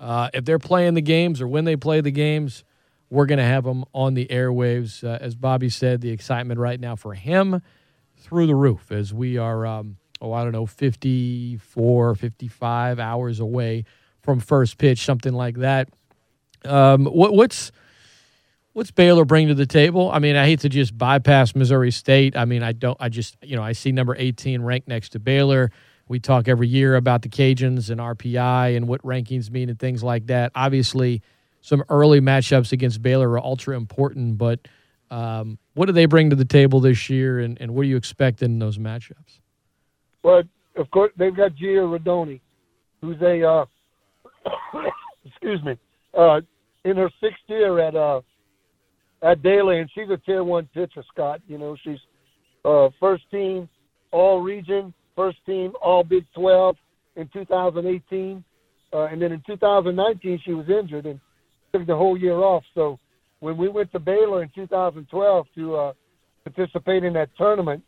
uh, 0.00 0.30
if 0.34 0.44
they're 0.44 0.58
playing 0.58 0.94
the 0.94 1.02
games 1.02 1.40
or 1.40 1.46
when 1.46 1.64
they 1.64 1.76
play 1.76 2.00
the 2.00 2.10
games, 2.10 2.64
we're 3.10 3.26
going 3.26 3.38
to 3.38 3.44
have 3.44 3.64
them 3.64 3.84
on 3.94 4.14
the 4.14 4.26
airwaves. 4.26 5.04
Uh, 5.04 5.18
as 5.20 5.34
Bobby 5.36 5.68
said, 5.68 6.00
the 6.00 6.10
excitement 6.10 6.58
right 6.58 6.80
now 6.80 6.96
for 6.96 7.14
him 7.14 7.62
through 8.16 8.46
the 8.46 8.54
roof 8.54 8.90
as 8.90 9.14
we 9.14 9.38
are, 9.38 9.64
um, 9.64 9.96
oh, 10.20 10.32
I 10.32 10.42
don't 10.42 10.52
know, 10.52 10.66
54, 10.66 12.14
55 12.16 12.98
hours 12.98 13.38
away 13.38 13.84
from 14.22 14.40
first 14.40 14.78
pitch, 14.78 15.04
something 15.04 15.32
like 15.34 15.58
that. 15.58 15.88
Um, 16.64 17.04
what, 17.04 17.32
what's 17.32 17.70
what's 18.76 18.90
Baylor 18.90 19.24
bring 19.24 19.48
to 19.48 19.54
the 19.54 19.64
table? 19.64 20.10
I 20.12 20.18
mean, 20.18 20.36
I 20.36 20.44
hate 20.44 20.60
to 20.60 20.68
just 20.68 20.98
bypass 20.98 21.54
Missouri 21.54 21.90
State. 21.90 22.36
I 22.36 22.44
mean, 22.44 22.62
I 22.62 22.72
don't. 22.72 22.96
I 23.00 23.08
just 23.08 23.38
you 23.42 23.56
know 23.56 23.62
I 23.62 23.72
see 23.72 23.90
number 23.90 24.14
eighteen 24.18 24.60
ranked 24.60 24.86
next 24.86 25.10
to 25.10 25.18
Baylor. 25.18 25.70
We 26.08 26.20
talk 26.20 26.46
every 26.46 26.68
year 26.68 26.94
about 26.94 27.22
the 27.22 27.30
Cajuns 27.30 27.88
and 27.88 28.00
RPI 28.00 28.76
and 28.76 28.86
what 28.86 29.02
rankings 29.02 29.50
mean 29.50 29.70
and 29.70 29.78
things 29.78 30.04
like 30.04 30.26
that. 30.26 30.52
Obviously, 30.54 31.22
some 31.62 31.82
early 31.88 32.20
matchups 32.20 32.70
against 32.70 33.00
Baylor 33.00 33.30
are 33.30 33.40
ultra 33.40 33.76
important, 33.76 34.36
but 34.36 34.68
um, 35.10 35.58
what 35.72 35.86
do 35.86 35.92
they 35.92 36.04
bring 36.04 36.30
to 36.30 36.36
the 36.36 36.44
table 36.44 36.78
this 36.80 37.08
year, 37.08 37.40
and, 37.40 37.58
and 37.60 37.74
what 37.74 37.82
do 37.82 37.88
you 37.88 37.96
expect 37.96 38.42
in 38.42 38.58
those 38.58 38.76
matchups? 38.76 39.40
Well, 40.22 40.42
of 40.76 40.90
course, 40.90 41.12
they've 41.16 41.34
got 41.34 41.56
Gia 41.56 41.80
Rodoni, 41.80 42.40
who's 43.00 43.20
a 43.22 43.42
uh, 43.42 43.64
excuse 45.24 45.64
me, 45.64 45.78
uh, 46.12 46.42
in 46.84 46.96
her 46.98 47.10
sixth 47.20 47.40
year 47.48 47.80
at 47.80 47.96
uh, 47.96 48.20
at 49.22 49.42
Baylor, 49.42 49.80
and 49.80 49.90
she's 49.94 50.10
a 50.10 50.16
tier 50.18 50.44
one 50.44 50.68
pitcher. 50.74 51.04
Scott, 51.12 51.40
you 51.48 51.58
know, 51.58 51.76
she's 51.82 51.98
uh, 52.64 52.88
first 53.00 53.24
team 53.30 53.68
All 54.12 54.40
Region, 54.40 54.92
first 55.14 55.38
team 55.46 55.72
All 55.82 56.04
Big 56.04 56.24
Twelve 56.34 56.76
in 57.16 57.28
2018, 57.32 58.44
uh, 58.92 59.04
and 59.06 59.20
then 59.20 59.32
in 59.32 59.42
2019 59.46 60.40
she 60.44 60.52
was 60.52 60.66
injured 60.68 61.06
and 61.06 61.18
took 61.72 61.86
the 61.86 61.96
whole 61.96 62.16
year 62.16 62.36
off. 62.36 62.62
So 62.74 62.98
when 63.40 63.56
we 63.56 63.68
went 63.68 63.90
to 63.92 63.98
Baylor 63.98 64.42
in 64.42 64.50
2012 64.54 65.46
to 65.54 65.76
uh, 65.76 65.92
participate 66.44 67.04
in 67.04 67.12
that 67.14 67.30
tournament, 67.36 67.82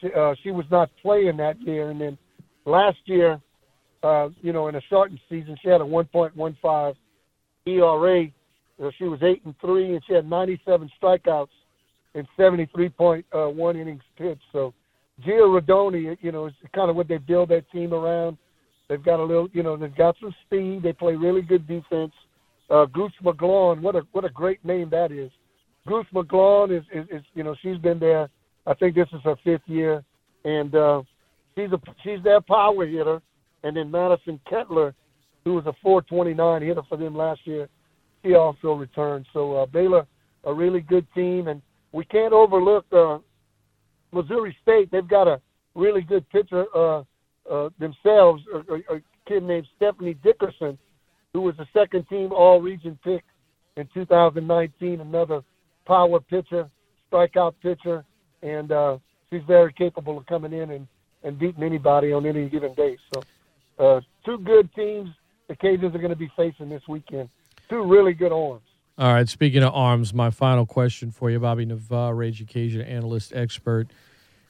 she, 0.00 0.08
uh, 0.16 0.34
she 0.42 0.50
was 0.50 0.64
not 0.70 0.90
playing 1.00 1.36
that 1.36 1.60
year, 1.60 1.90
and 1.90 2.00
then 2.00 2.18
last 2.64 2.98
year, 3.04 3.40
uh, 4.02 4.28
you 4.40 4.52
know, 4.52 4.68
in 4.68 4.74
a 4.74 4.80
shortened 4.88 5.20
season, 5.28 5.56
she 5.62 5.68
had 5.68 5.80
a 5.80 5.84
1.15 5.84 6.94
ERA. 7.66 8.26
She 8.98 9.04
was 9.04 9.20
eight 9.22 9.42
and 9.44 9.54
three, 9.60 9.94
and 9.94 10.02
she 10.06 10.14
had 10.14 10.28
97 10.28 10.90
strikeouts 11.00 11.48
in 12.14 12.26
73.1 12.38 13.24
uh, 13.34 13.78
innings 13.78 14.02
pitched. 14.16 14.42
So, 14.52 14.74
Gia 15.24 15.32
Rodoni, 15.32 16.16
you 16.20 16.32
know, 16.32 16.46
is 16.46 16.52
kind 16.74 16.90
of 16.90 16.96
what 16.96 17.08
they 17.08 17.18
build 17.18 17.50
that 17.50 17.70
team 17.70 17.94
around. 17.94 18.36
They've 18.88 19.02
got 19.02 19.20
a 19.20 19.24
little, 19.24 19.48
you 19.52 19.62
know, 19.62 19.76
they've 19.76 19.96
got 19.96 20.16
some 20.20 20.34
speed. 20.46 20.82
They 20.82 20.92
play 20.92 21.14
really 21.14 21.42
good 21.42 21.66
defense. 21.66 22.12
Uh, 22.68 22.86
Goose 22.86 23.12
McGlone, 23.22 23.80
what 23.80 23.96
a 23.96 24.02
what 24.12 24.24
a 24.24 24.30
great 24.30 24.64
name 24.64 24.88
that 24.90 25.12
is. 25.12 25.30
Goose 25.86 26.06
McGlone 26.14 26.76
is, 26.76 26.84
is, 26.92 27.06
is 27.10 27.22
you 27.34 27.42
know, 27.42 27.54
she's 27.62 27.78
been 27.78 27.98
there. 27.98 28.28
I 28.66 28.74
think 28.74 28.94
this 28.94 29.08
is 29.12 29.20
her 29.24 29.36
fifth 29.44 29.66
year, 29.66 30.02
and 30.44 30.74
uh, 30.74 31.02
she's 31.54 31.70
a 31.72 31.80
she's 32.02 32.22
their 32.22 32.40
power 32.40 32.86
hitter. 32.86 33.20
And 33.64 33.76
then 33.76 33.90
Madison 33.90 34.40
Kettler, 34.50 34.92
who 35.44 35.54
was 35.54 35.66
a 35.66 35.72
429 35.82 36.62
hitter 36.62 36.82
for 36.88 36.96
them 36.96 37.16
last 37.16 37.40
year, 37.44 37.68
he 38.22 38.34
also 38.34 38.72
returned. 38.72 39.26
So 39.32 39.54
uh, 39.54 39.66
Baylor, 39.66 40.06
a 40.44 40.52
really 40.52 40.80
good 40.80 41.06
team, 41.14 41.48
and 41.48 41.62
we 41.92 42.04
can't 42.04 42.32
overlook 42.32 42.86
uh, 42.92 43.18
Missouri 44.12 44.56
State. 44.62 44.90
They've 44.90 45.06
got 45.06 45.28
a 45.28 45.40
really 45.74 46.02
good 46.02 46.28
pitcher 46.30 46.64
uh, 46.74 47.02
uh, 47.50 47.68
themselves, 47.78 48.42
a, 48.54 48.94
a, 48.94 49.00
kid 49.26 49.44
named 49.44 49.66
Stephanie 49.76 50.16
Dickerson, 50.24 50.76
who 51.32 51.42
was 51.42 51.54
a 51.60 51.66
second 51.72 52.08
team 52.08 52.32
All 52.32 52.60
Region 52.60 52.98
pick 53.04 53.22
in 53.76 53.88
2019. 53.94 55.00
Another 55.00 55.42
power 55.86 56.18
pitcher, 56.18 56.68
strikeout 57.10 57.54
pitcher, 57.62 58.04
and 58.42 58.72
uh, 58.72 58.98
she's 59.30 59.42
very 59.46 59.72
capable 59.72 60.18
of 60.18 60.26
coming 60.26 60.52
in 60.52 60.70
and, 60.72 60.88
and 61.22 61.38
beating 61.38 61.62
anybody 61.62 62.12
on 62.12 62.26
any 62.26 62.48
given 62.48 62.74
day. 62.74 62.96
So, 63.14 63.22
uh, 63.78 64.00
two 64.24 64.38
good 64.38 64.68
teams 64.74 65.08
the 65.48 65.56
Cajuns 65.56 65.94
are 65.94 65.98
going 65.98 66.10
to 66.10 66.16
be 66.16 66.30
facing 66.36 66.68
this 66.68 66.82
weekend. 66.88 67.28
Two 67.72 67.84
really 67.84 68.12
good 68.12 68.32
arms. 68.32 68.68
All 68.98 69.14
right. 69.14 69.26
Speaking 69.26 69.62
of 69.62 69.72
arms, 69.72 70.12
my 70.12 70.28
final 70.28 70.66
question 70.66 71.10
for 71.10 71.30
you, 71.30 71.40
Bobby 71.40 71.64
Neveaux, 71.64 72.14
Ragin' 72.14 72.46
Cajun 72.46 72.82
analyst, 72.82 73.32
expert, 73.34 73.88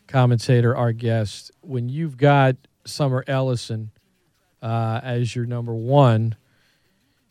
commentator, 0.09 0.77
our 0.77 0.91
guest. 0.91 1.53
When 1.61 1.89
you've 1.89 2.17
got 2.17 2.57
Summer 2.85 3.23
Ellison 3.29 3.93
uh, 4.61 5.01
as 5.05 5.37
your 5.37 5.47
number 5.47 5.73
one, 5.73 6.35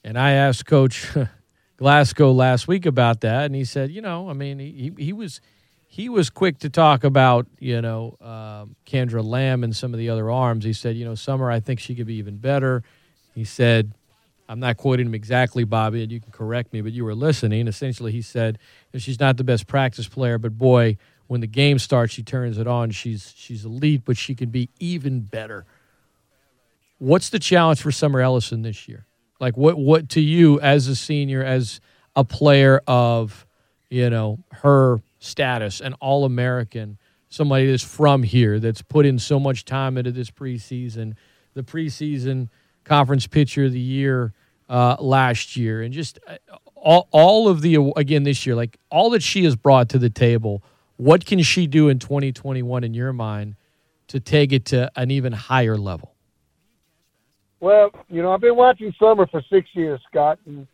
and 0.05 0.17
I 0.17 0.31
asked 0.31 0.65
Coach 0.65 1.09
Glasgow 1.75 2.31
last 2.31 2.69
week 2.69 2.85
about 2.85 3.19
that, 3.19 3.43
and 3.43 3.53
he 3.53 3.65
said, 3.65 3.91
you 3.91 4.01
know, 4.01 4.29
I 4.29 4.33
mean, 4.33 4.59
he 4.59 4.93
he 4.97 5.11
was 5.11 5.41
he 5.87 6.07
was 6.07 6.29
quick 6.29 6.59
to 6.59 6.69
talk 6.69 7.03
about 7.03 7.47
you 7.59 7.81
know 7.81 8.15
um, 8.21 8.77
Kendra 8.85 9.25
Lamb 9.25 9.65
and 9.65 9.75
some 9.75 9.93
of 9.93 9.97
the 9.97 10.07
other 10.07 10.31
arms. 10.31 10.63
He 10.63 10.71
said, 10.71 10.95
you 10.95 11.03
know, 11.03 11.15
Summer, 11.15 11.51
I 11.51 11.59
think 11.59 11.81
she 11.81 11.95
could 11.95 12.07
be 12.07 12.15
even 12.15 12.37
better. 12.37 12.81
He 13.35 13.43
said, 13.43 13.91
I'm 14.51 14.59
not 14.59 14.75
quoting 14.75 15.05
him 15.05 15.15
exactly, 15.15 15.63
Bobby, 15.63 16.03
and 16.03 16.11
you 16.11 16.19
can 16.19 16.33
correct 16.33 16.73
me, 16.73 16.81
but 16.81 16.91
you 16.91 17.05
were 17.05 17.15
listening. 17.15 17.69
Essentially, 17.69 18.11
he 18.11 18.21
said 18.21 18.59
she's 18.97 19.17
not 19.17 19.37
the 19.37 19.45
best 19.45 19.65
practice 19.65 20.09
player, 20.09 20.37
but 20.37 20.57
boy, 20.57 20.97
when 21.27 21.39
the 21.39 21.47
game 21.47 21.79
starts, 21.79 22.11
she 22.11 22.21
turns 22.21 22.57
it 22.57 22.67
on. 22.67 22.91
She's 22.91 23.33
she's 23.37 23.63
elite, 23.63 24.01
but 24.03 24.17
she 24.17 24.35
can 24.35 24.49
be 24.49 24.69
even 24.77 25.21
better. 25.21 25.65
What's 26.97 27.29
the 27.29 27.39
challenge 27.39 27.81
for 27.81 27.93
Summer 27.93 28.19
Ellison 28.19 28.61
this 28.61 28.89
year? 28.89 29.05
Like 29.39 29.55
what 29.55 29.77
what 29.77 30.09
to 30.09 30.19
you 30.19 30.59
as 30.59 30.89
a 30.89 30.97
senior, 30.97 31.41
as 31.41 31.79
a 32.13 32.25
player 32.25 32.81
of 32.87 33.47
you 33.89 34.09
know 34.09 34.39
her 34.51 34.99
status, 35.19 35.79
an 35.79 35.93
All 36.01 36.25
American, 36.25 36.97
somebody 37.29 37.71
that's 37.71 37.83
from 37.83 38.21
here, 38.21 38.59
that's 38.59 38.81
put 38.81 39.05
in 39.05 39.17
so 39.17 39.39
much 39.39 39.63
time 39.63 39.97
into 39.97 40.11
this 40.11 40.29
preseason, 40.29 41.13
the 41.53 41.63
preseason 41.63 42.49
conference 42.83 43.27
pitcher 43.27 43.63
of 43.65 43.71
the 43.71 43.79
year 43.79 44.33
uh, 44.71 44.95
last 44.99 45.57
year, 45.57 45.81
and 45.81 45.93
just 45.93 46.17
uh, 46.25 46.37
all 46.75 47.09
all 47.11 47.49
of 47.49 47.61
the 47.61 47.91
again 47.97 48.23
this 48.23 48.45
year, 48.45 48.55
like 48.55 48.77
all 48.89 49.09
that 49.11 49.21
she 49.21 49.43
has 49.43 49.55
brought 49.55 49.89
to 49.89 49.99
the 49.99 50.09
table. 50.09 50.63
What 50.95 51.25
can 51.25 51.41
she 51.41 51.67
do 51.67 51.89
in 51.89 51.99
2021 51.99 52.83
in 52.83 52.93
your 52.93 53.11
mind 53.11 53.55
to 54.07 54.19
take 54.19 54.53
it 54.53 54.65
to 54.65 54.91
an 54.95 55.11
even 55.11 55.33
higher 55.33 55.77
level? 55.77 56.13
Well, 57.59 57.91
you 58.07 58.21
know, 58.21 58.31
I've 58.31 58.41
been 58.41 58.55
watching 58.55 58.93
Summer 58.99 59.27
for 59.27 59.41
six 59.51 59.67
years, 59.73 59.99
Scott, 60.09 60.39
and 60.45 60.67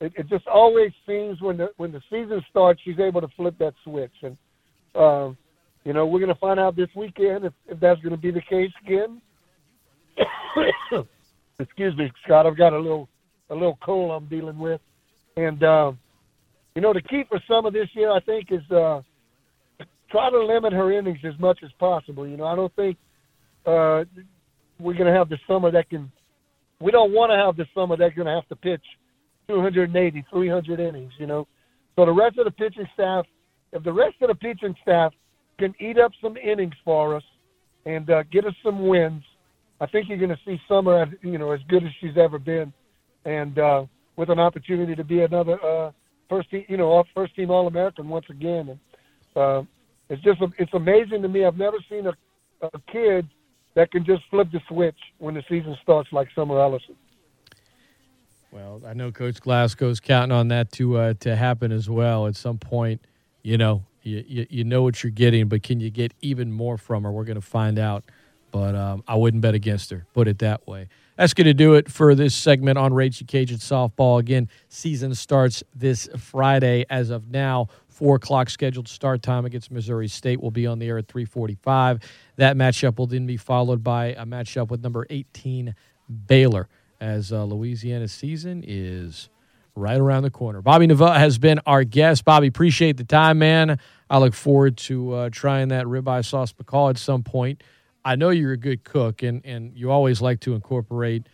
it, 0.00 0.12
it 0.16 0.28
just 0.28 0.46
always 0.48 0.90
seems 1.06 1.40
when 1.40 1.58
the 1.58 1.70
when 1.76 1.92
the 1.92 2.02
season 2.10 2.44
starts, 2.50 2.80
she's 2.82 2.98
able 2.98 3.20
to 3.20 3.28
flip 3.36 3.54
that 3.58 3.74
switch. 3.84 4.12
And 4.22 4.36
uh, 4.96 5.30
you 5.84 5.92
know, 5.92 6.06
we're 6.06 6.20
going 6.20 6.34
to 6.34 6.40
find 6.40 6.58
out 6.58 6.74
this 6.74 6.88
weekend 6.96 7.44
if, 7.44 7.52
if 7.68 7.78
that's 7.78 8.00
going 8.00 8.10
to 8.10 8.20
be 8.20 8.32
the 8.32 8.42
case 8.42 8.72
again. 8.84 9.22
Excuse 11.60 11.96
me, 11.96 12.10
Scott. 12.24 12.46
I've 12.46 12.56
got 12.56 12.72
a 12.72 12.78
little 12.78 13.08
a 13.50 13.54
little 13.54 13.78
cold 13.82 14.10
I'm 14.10 14.28
dealing 14.28 14.58
with, 14.58 14.80
and 15.36 15.62
uh, 15.62 15.92
you 16.74 16.82
know, 16.82 16.92
the 16.92 17.02
key 17.02 17.24
for 17.28 17.40
Summer 17.48 17.70
this 17.70 17.88
year, 17.94 18.12
I 18.12 18.20
think, 18.20 18.52
is 18.52 18.70
uh, 18.70 19.00
try 20.10 20.30
to 20.30 20.44
limit 20.44 20.72
her 20.72 20.92
innings 20.92 21.18
as 21.24 21.38
much 21.38 21.58
as 21.64 21.70
possible. 21.78 22.26
You 22.26 22.36
know, 22.36 22.44
I 22.44 22.54
don't 22.54 22.74
think 22.76 22.96
uh, 23.66 24.04
we're 24.78 24.94
going 24.94 25.12
to 25.12 25.18
have 25.18 25.28
the 25.28 25.38
summer 25.46 25.70
that 25.70 25.90
can. 25.90 26.10
We 26.80 26.92
don't 26.92 27.12
want 27.12 27.30
to 27.32 27.36
have 27.36 27.56
the 27.56 27.66
summer 27.74 27.96
that's 27.96 28.14
going 28.14 28.26
to 28.26 28.32
have 28.32 28.46
to 28.48 28.56
pitch 28.56 28.84
280, 29.48 30.24
300 30.30 30.80
innings. 30.80 31.12
You 31.18 31.26
know, 31.26 31.48
so 31.96 32.06
the 32.06 32.12
rest 32.12 32.38
of 32.38 32.44
the 32.44 32.52
pitching 32.52 32.86
staff, 32.94 33.26
if 33.72 33.82
the 33.82 33.92
rest 33.92 34.14
of 34.22 34.28
the 34.28 34.34
pitching 34.34 34.76
staff 34.82 35.12
can 35.58 35.74
eat 35.80 35.98
up 35.98 36.12
some 36.22 36.36
innings 36.36 36.74
for 36.84 37.16
us 37.16 37.24
and 37.84 38.08
uh, 38.08 38.22
get 38.30 38.44
us 38.44 38.54
some 38.62 38.86
wins, 38.86 39.24
I 39.80 39.86
think 39.86 40.08
you're 40.08 40.18
going 40.18 40.30
to 40.30 40.38
see 40.44 40.60
Summer, 40.68 41.06
you 41.22 41.38
know, 41.38 41.50
as 41.50 41.60
good 41.68 41.82
as 41.82 41.90
she's 42.00 42.16
ever 42.16 42.38
been, 42.38 42.72
and 43.24 43.58
uh, 43.58 43.84
with 44.16 44.30
an 44.30 44.38
opportunity 44.38 44.94
to 44.94 45.04
be 45.04 45.20
another 45.20 45.62
uh, 45.64 45.90
first 46.28 46.50
team, 46.50 46.64
you 46.68 46.76
know, 46.76 47.02
first 47.14 47.34
team 47.36 47.50
All 47.50 47.66
American 47.66 48.08
once 48.08 48.26
again. 48.28 48.70
And 48.70 48.78
uh, 49.36 49.62
it's 50.08 50.22
just 50.22 50.40
it's 50.58 50.72
amazing 50.74 51.22
to 51.22 51.28
me. 51.28 51.44
I've 51.44 51.58
never 51.58 51.78
seen 51.88 52.06
a, 52.06 52.14
a 52.62 52.80
kid 52.90 53.28
that 53.74 53.90
can 53.90 54.04
just 54.04 54.22
flip 54.30 54.48
the 54.52 54.60
switch 54.68 54.98
when 55.18 55.34
the 55.34 55.42
season 55.48 55.76
starts 55.82 56.12
like 56.12 56.28
Summer 56.34 56.60
Ellison. 56.60 56.96
Well, 58.50 58.80
I 58.86 58.94
know 58.94 59.12
Coach 59.12 59.40
Glasgow's 59.40 60.00
counting 60.00 60.32
on 60.32 60.48
that 60.48 60.72
to 60.72 60.96
uh, 60.96 61.14
to 61.20 61.36
happen 61.36 61.70
as 61.70 61.88
well. 61.88 62.26
At 62.26 62.34
some 62.34 62.58
point, 62.58 63.02
you 63.42 63.58
know, 63.58 63.84
you, 64.02 64.24
you, 64.26 64.46
you 64.48 64.64
know 64.64 64.82
what 64.82 65.02
you're 65.02 65.10
getting, 65.10 65.48
but 65.48 65.62
can 65.62 65.80
you 65.80 65.90
get 65.90 66.14
even 66.22 66.50
more 66.50 66.78
from 66.78 67.04
her? 67.04 67.12
We're 67.12 67.24
going 67.24 67.40
to 67.40 67.40
find 67.40 67.78
out. 67.78 68.04
But 68.50 68.74
um, 68.74 69.04
I 69.06 69.14
wouldn't 69.14 69.42
bet 69.42 69.54
against 69.54 69.90
her. 69.90 70.06
Put 70.14 70.28
it 70.28 70.38
that 70.38 70.66
way. 70.66 70.88
That's 71.16 71.34
going 71.34 71.46
to 71.46 71.54
do 71.54 71.74
it 71.74 71.90
for 71.90 72.14
this 72.14 72.34
segment 72.34 72.78
on 72.78 72.94
Ragin' 72.94 73.26
Cajun 73.26 73.58
softball. 73.58 74.20
Again, 74.20 74.48
season 74.68 75.14
starts 75.14 75.64
this 75.74 76.08
Friday. 76.16 76.86
As 76.88 77.10
of 77.10 77.28
now, 77.28 77.66
four 77.88 78.16
o'clock 78.16 78.48
scheduled 78.48 78.86
start 78.86 79.20
time 79.22 79.44
against 79.44 79.70
Missouri 79.70 80.06
State 80.06 80.40
will 80.40 80.52
be 80.52 80.66
on 80.66 80.78
the 80.78 80.86
air 80.86 80.98
at 80.98 81.08
345. 81.08 81.98
That 82.36 82.56
matchup 82.56 82.98
will 82.98 83.08
then 83.08 83.26
be 83.26 83.36
followed 83.36 83.82
by 83.82 84.06
a 84.06 84.24
matchup 84.24 84.70
with 84.70 84.82
number 84.82 85.06
18 85.10 85.74
Baylor 86.26 86.68
as 87.00 87.32
uh, 87.32 87.44
Louisiana's 87.44 88.12
season 88.12 88.64
is 88.66 89.28
right 89.74 89.98
around 89.98 90.22
the 90.22 90.30
corner. 90.30 90.60
Bobby 90.62 90.86
Neveaux 90.86 91.16
has 91.16 91.38
been 91.38 91.60
our 91.66 91.84
guest. 91.84 92.24
Bobby, 92.24 92.46
appreciate 92.46 92.96
the 92.96 93.04
time, 93.04 93.38
man. 93.38 93.78
I 94.10 94.18
look 94.18 94.34
forward 94.34 94.76
to 94.78 95.12
uh, 95.14 95.30
trying 95.30 95.68
that 95.68 95.86
ribeye 95.86 96.24
sauce 96.24 96.52
piquant 96.52 96.96
at 96.96 96.98
some 96.98 97.22
point. 97.22 97.62
I 98.08 98.16
know 98.16 98.30
you're 98.30 98.52
a 98.52 98.56
good 98.56 98.84
cook, 98.84 99.22
and, 99.22 99.44
and 99.44 99.76
you 99.76 99.90
always 99.90 100.22
like 100.22 100.40
to 100.40 100.54
incorporate, 100.54 101.26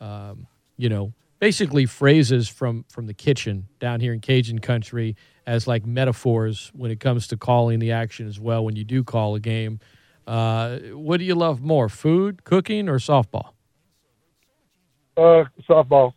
um, 0.00 0.46
you 0.78 0.88
know, 0.88 1.12
basically 1.40 1.84
phrases 1.84 2.48
from 2.48 2.86
from 2.88 3.06
the 3.06 3.12
kitchen 3.12 3.68
down 3.80 4.00
here 4.00 4.14
in 4.14 4.20
Cajun 4.20 4.58
country 4.60 5.14
as 5.46 5.66
like 5.66 5.84
metaphors 5.84 6.70
when 6.74 6.90
it 6.90 7.00
comes 7.00 7.26
to 7.26 7.36
calling 7.36 7.80
the 7.80 7.92
action 7.92 8.26
as 8.26 8.40
well. 8.40 8.64
When 8.64 8.76
you 8.76 8.84
do 8.84 9.04
call 9.04 9.34
a 9.34 9.40
game, 9.40 9.78
uh, 10.26 10.78
what 10.94 11.18
do 11.18 11.24
you 11.24 11.34
love 11.34 11.60
more, 11.60 11.90
food, 11.90 12.44
cooking, 12.44 12.88
or 12.88 12.98
softball? 12.98 13.50
Uh, 15.14 15.44
softball. 15.68 16.14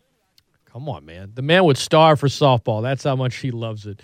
Come 0.64 0.88
on, 0.88 1.04
man. 1.04 1.32
The 1.34 1.42
man 1.42 1.64
would 1.64 1.76
starve 1.76 2.20
for 2.20 2.28
softball. 2.28 2.80
That's 2.80 3.04
how 3.04 3.16
much 3.16 3.36
he 3.36 3.50
loves 3.50 3.86
it. 3.86 4.00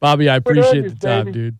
Bobby, 0.00 0.28
I 0.28 0.34
appreciate 0.34 0.88
the 0.88 0.96
time, 0.96 1.30
dude. 1.30 1.56